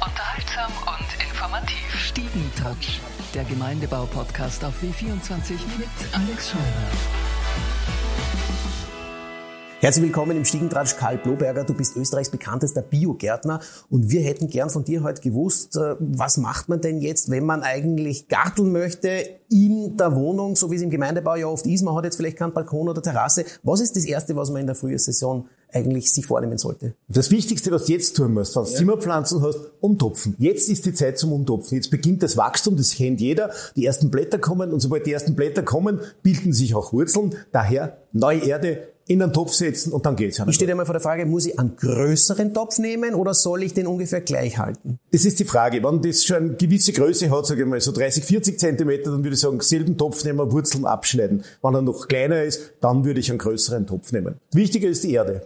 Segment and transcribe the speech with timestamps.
[0.00, 1.94] Unterhaltsam und informativ.
[1.94, 3.00] Stiegentouch,
[3.34, 7.99] der Gemeindebau-Podcast auf W24 mit Alex Scheuer.
[9.82, 11.64] Herzlich willkommen im Stiegentratsch Karl Bloberger.
[11.64, 16.36] Du bist Österreichs bekanntester Biogärtner und wir hätten gern von dir heute gewusst, äh, was
[16.36, 19.08] macht man denn jetzt, wenn man eigentlich garteln möchte
[19.48, 21.80] in der Wohnung, so wie es im Gemeindebau ja oft ist.
[21.80, 23.46] Man hat jetzt vielleicht keinen Balkon oder Terrasse.
[23.62, 26.92] Was ist das Erste, was man in der Frühjahrssaison eigentlich sich vornehmen sollte?
[27.08, 28.76] Das Wichtigste, was du jetzt tun musst, wenn du ja.
[28.76, 30.36] Zimmerpflanzen hast, umtopfen.
[30.38, 31.76] Jetzt ist die Zeit zum Umtopfen.
[31.76, 33.50] Jetzt beginnt das Wachstum, das kennt jeder.
[33.76, 37.34] Die ersten Blätter kommen und sobald die ersten Blätter kommen, bilden sich auch Wurzeln.
[37.50, 40.46] Daher neue Erde, in einen Topf setzen und dann geht's ja.
[40.46, 43.74] Ich stehe einmal vor der Frage, muss ich einen größeren Topf nehmen oder soll ich
[43.74, 45.00] den ungefähr gleich halten?
[45.10, 45.82] Das ist die Frage.
[45.82, 49.24] Wenn das schon eine gewisse Größe hat, sage ich mal, so 30, 40 Zentimeter, dann
[49.24, 51.42] würde ich sagen, selben Topf nehmen, Wurzeln abschneiden.
[51.60, 54.36] Wenn er noch kleiner ist, dann würde ich einen größeren Topf nehmen.
[54.52, 55.42] Wichtiger ist die Erde.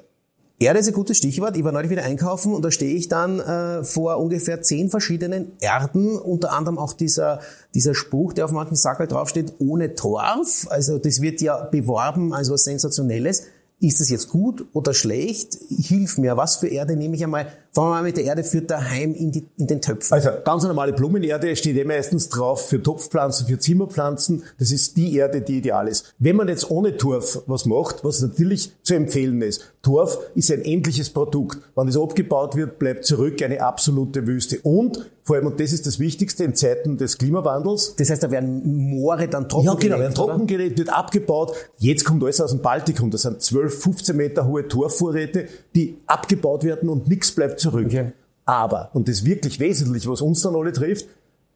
[0.60, 1.56] Erde ist ein gutes Stichwort.
[1.56, 5.52] Ich war neulich wieder einkaufen und da stehe ich dann äh, vor ungefähr zehn verschiedenen
[5.60, 7.40] Erden, unter anderem auch dieser,
[7.74, 10.66] dieser Spruch, der auf manchen Sackel draufsteht, ohne Torf.
[10.71, 13.46] Also das wird ja beworben als was Sensationelles.
[13.85, 15.59] Ist es jetzt gut oder schlecht?
[15.68, 16.38] Hilf mir.
[16.38, 17.52] Was für Erde nehme ich einmal?
[17.75, 20.15] Fangen wir mal mit der Erde für daheim in, die, in den Töpfen.
[20.15, 24.45] Also ganz normale Blumenerde steht eh meistens drauf für Topfpflanzen, für Zimmerpflanzen.
[24.61, 26.15] Das ist die Erde, die ideal ist.
[26.21, 30.65] Wenn man jetzt ohne Torf was macht, was natürlich zu empfehlen ist, Torf ist ein
[30.65, 31.59] endliches Produkt.
[31.75, 34.61] Wenn es abgebaut wird, bleibt zurück eine absolute Wüste.
[34.63, 37.97] Und vor allem, und das ist das Wichtigste in Zeiten des Klimawandels.
[37.97, 41.55] Das heißt, da werden Moore dann trocken Ja, genau, werden trockengelegt, wird abgebaut.
[41.79, 43.11] Jetzt kommt alles aus dem Baltikum.
[43.11, 47.87] Das sind 12, 15 Meter hohe Torfvorräte, die abgebaut werden und nichts bleibt zurück.
[47.87, 48.12] Okay.
[48.45, 51.07] Aber, und das wirklich wesentlich, was uns dann alle trifft,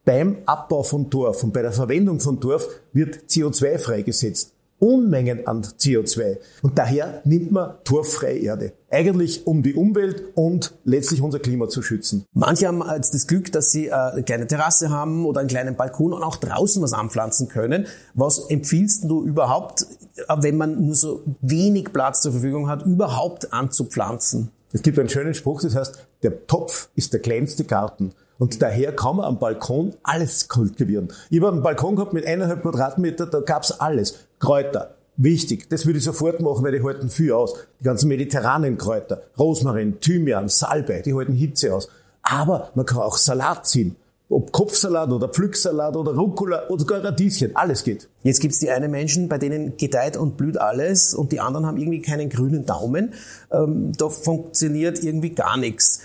[0.05, 4.55] beim Abbau von Torf und bei der Verwendung von Torf wird CO2 freigesetzt.
[4.78, 6.39] Unmengen an CO2.
[6.62, 8.73] Und daher nimmt man torffreie Erde.
[8.91, 12.25] Eigentlich um die Umwelt und letztlich unser Klima zu schützen.
[12.33, 15.77] Manche haben jetzt das Glück, dass sie äh, eine kleine Terrasse haben oder einen kleinen
[15.77, 17.87] Balkon und auch draußen was anpflanzen können.
[18.15, 19.83] Was empfiehlst du überhaupt,
[20.16, 24.53] äh, wenn man nur so wenig Platz zur Verfügung hat, überhaupt anzupflanzen?
[24.73, 28.12] Es gibt einen schönen Spruch, das heißt, der Topf ist der kleinste Garten.
[28.39, 31.09] Und daher kann man am Balkon alles kultivieren.
[31.31, 34.27] Ich habe einen Balkon gehabt mit eineinhalb Quadratmeter, da gab's alles.
[34.39, 35.69] Kräuter, wichtig.
[35.71, 37.55] Das würde ich sofort machen, weil die halten viel aus.
[37.81, 41.89] Die ganzen mediterranen Kräuter, Rosmarin, Thymian, Salbei, die halten Hitze aus.
[42.23, 43.97] Aber man kann auch Salat ziehen.
[44.31, 48.09] Ob Kopfsalat oder Pflücksalat oder Rucola oder sogar Radieschen, alles geht.
[48.22, 51.78] Jetzt gibt's die einen Menschen, bei denen gedeiht und blüht alles und die anderen haben
[51.78, 53.15] irgendwie keinen grünen Daumen.
[53.50, 56.03] Ähm, da funktioniert irgendwie gar nichts.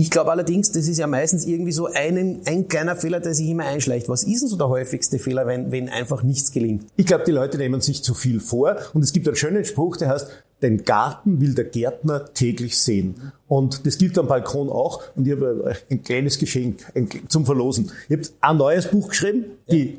[0.00, 3.48] Ich glaube allerdings, das ist ja meistens irgendwie so ein, ein kleiner Fehler, der sich
[3.48, 4.08] immer einschleicht.
[4.08, 6.84] Was ist denn so der häufigste Fehler, wenn, wenn einfach nichts gelingt?
[6.94, 9.96] Ich glaube, die Leute nehmen sich zu viel vor und es gibt einen schönen Spruch,
[9.96, 10.28] der heißt,
[10.62, 13.32] den Garten will der Gärtner täglich sehen.
[13.48, 15.02] Und das gilt am Balkon auch.
[15.16, 16.86] Und ich habe ein kleines Geschenk
[17.26, 17.90] zum Verlosen.
[18.08, 19.98] Ich habe ein neues Buch geschrieben, die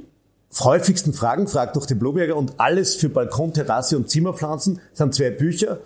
[0.62, 4.80] häufigsten Fragen, fragt durch den Bloberger und alles für Balkon, Terrasse und Zimmerpflanzen.
[4.92, 5.80] Das sind zwei Bücher.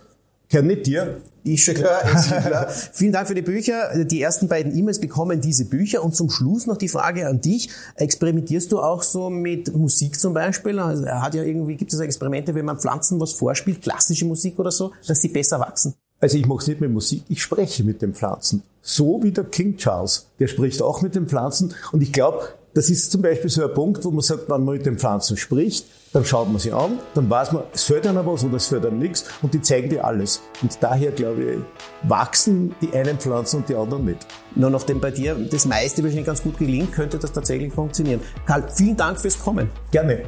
[0.61, 1.21] Nicht dir.
[1.45, 2.69] Ich schon klar, klar.
[2.93, 4.05] Vielen Dank für die Bücher.
[4.05, 6.03] Die ersten beiden E-Mails bekommen diese Bücher.
[6.03, 7.69] Und zum Schluss noch die Frage an dich.
[7.95, 10.79] Experimentierst du auch so mit Musik zum Beispiel?
[10.79, 14.57] Also er hat ja irgendwie, gibt es Experimente, wenn man Pflanzen was vorspielt, klassische Musik
[14.59, 15.95] oder so, dass sie besser wachsen?
[16.21, 18.63] Also ich mache es nicht mit Musik, ich spreche mit den Pflanzen.
[18.81, 20.27] So wie der King Charles.
[20.39, 21.73] Der spricht auch mit den Pflanzen.
[21.91, 24.75] Und ich glaube, das ist zum Beispiel so ein Punkt, wo man sagt, wenn man
[24.75, 28.25] mit den Pflanzen spricht, dann schaut man sie an, dann weiß man, es fällt einem
[28.25, 30.41] was oder es fällt einem nichts und die zeigen dir alles.
[30.61, 31.59] Und daher, glaube ich,
[32.07, 34.25] wachsen die einen Pflanzen und die anderen nicht.
[34.55, 38.21] Nur nachdem bei dir das meiste wahrscheinlich ganz gut gelingt, könnte das tatsächlich funktionieren.
[38.45, 39.69] Karl, vielen Dank fürs Kommen.
[39.91, 40.23] Gerne.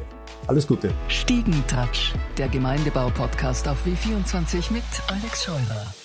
[0.48, 0.92] Alles Gute.
[1.08, 6.05] Stiegentouch, der Gemeindebau-Podcast auf W24 mit Alex Scheurer.